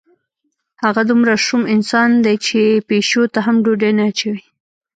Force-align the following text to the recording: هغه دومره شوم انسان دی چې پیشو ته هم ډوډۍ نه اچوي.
هغه 0.83 1.01
دومره 1.09 1.33
شوم 1.45 1.61
انسان 1.75 2.09
دی 2.25 2.35
چې 2.45 2.59
پیشو 2.89 3.23
ته 3.33 3.39
هم 3.45 3.55
ډوډۍ 3.65 3.91
نه 3.97 4.03
اچوي. 4.09 4.41